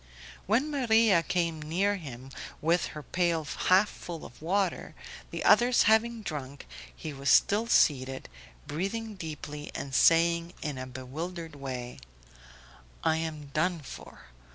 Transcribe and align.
When 0.47 0.71
Maria 0.71 1.21
came 1.21 1.61
near 1.61 1.97
him 1.97 2.31
with 2.59 2.87
her 2.97 3.03
pail 3.03 3.43
half 3.45 3.87
full 3.87 4.25
of 4.25 4.41
water, 4.41 4.95
the 5.29 5.43
others 5.43 5.83
having 5.83 6.23
drunk, 6.23 6.65
he 6.95 7.13
was 7.13 7.29
still 7.29 7.67
seated, 7.67 8.27
breathing 8.65 9.13
deeply 9.13 9.69
and 9.75 9.93
saying 9.93 10.53
in 10.63 10.79
a 10.79 10.87
bewildered 10.87 11.55
way: 11.55 11.99
"I 13.03 13.17
am 13.17 13.51
done 13.53 13.79
for 13.81 14.29